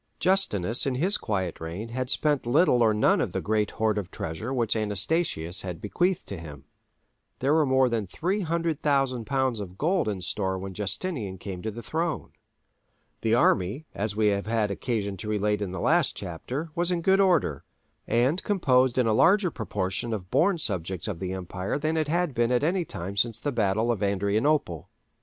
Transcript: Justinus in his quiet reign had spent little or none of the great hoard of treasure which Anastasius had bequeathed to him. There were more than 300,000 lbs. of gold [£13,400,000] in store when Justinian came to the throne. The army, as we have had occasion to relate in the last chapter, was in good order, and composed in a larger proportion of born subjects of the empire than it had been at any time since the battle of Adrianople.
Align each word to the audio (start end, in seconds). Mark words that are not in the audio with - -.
Justinus 0.19 0.87
in 0.87 0.95
his 0.95 1.15
quiet 1.15 1.59
reign 1.61 1.89
had 1.89 2.09
spent 2.09 2.47
little 2.47 2.81
or 2.81 2.91
none 2.91 3.21
of 3.21 3.33
the 3.33 3.39
great 3.39 3.69
hoard 3.77 3.99
of 3.99 4.09
treasure 4.09 4.51
which 4.51 4.75
Anastasius 4.75 5.61
had 5.61 5.79
bequeathed 5.79 6.27
to 6.29 6.39
him. 6.39 6.63
There 7.37 7.53
were 7.53 7.67
more 7.67 7.87
than 7.87 8.07
300,000 8.07 9.27
lbs. 9.27 9.59
of 9.61 9.77
gold 9.77 10.07
[£13,400,000] 10.07 10.11
in 10.13 10.21
store 10.21 10.57
when 10.57 10.73
Justinian 10.73 11.37
came 11.37 11.61
to 11.61 11.69
the 11.69 11.83
throne. 11.83 12.31
The 13.21 13.35
army, 13.35 13.85
as 13.93 14.15
we 14.15 14.29
have 14.29 14.47
had 14.47 14.71
occasion 14.71 15.17
to 15.17 15.29
relate 15.29 15.61
in 15.61 15.71
the 15.71 15.79
last 15.79 16.17
chapter, 16.17 16.71
was 16.73 16.89
in 16.89 17.03
good 17.03 17.19
order, 17.19 17.63
and 18.07 18.41
composed 18.43 18.97
in 18.97 19.05
a 19.05 19.13
larger 19.13 19.51
proportion 19.51 20.13
of 20.15 20.31
born 20.31 20.57
subjects 20.57 21.07
of 21.07 21.19
the 21.19 21.33
empire 21.33 21.77
than 21.77 21.95
it 21.95 22.07
had 22.07 22.33
been 22.33 22.51
at 22.51 22.63
any 22.63 22.85
time 22.85 23.15
since 23.15 23.39
the 23.39 23.51
battle 23.51 23.91
of 23.91 24.01
Adrianople. 24.01 24.89